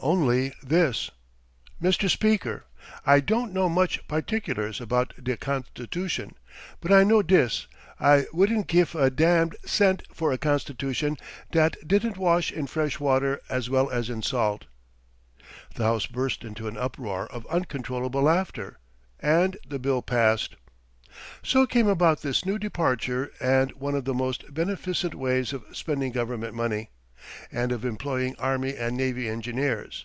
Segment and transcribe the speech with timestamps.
[0.00, 1.10] Only this:
[1.80, 2.10] "Mr.
[2.10, 2.66] Speaker,
[3.06, 6.34] I don't know much particulars about de constitution,
[6.82, 7.66] but I know dis;
[7.98, 11.16] I wouldn't gif a d d cent for a constitution
[11.52, 14.66] dat didn't wash in fresh water as well as in salt."
[15.74, 18.78] The House burst into an uproar of uncontrollable laughter,
[19.20, 20.54] and the bill passed.
[21.42, 26.12] So came about this new departure and one of the most beneficent ways of spending
[26.12, 26.90] government money,
[27.50, 30.04] and of employing army and navy engineers.